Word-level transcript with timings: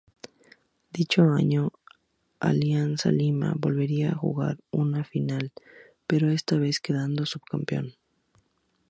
Dicho 0.91 1.21
año, 1.31 1.71
Alianza 2.39 3.11
Lima 3.11 3.53
volvería 3.55 4.09
a 4.09 4.15
jugar 4.15 4.57
una 4.71 5.03
final, 5.03 5.51
pero 6.07 6.31
esta 6.31 6.57
vez 6.57 6.79
quedando 6.79 7.27
subcampeón. 7.27 7.93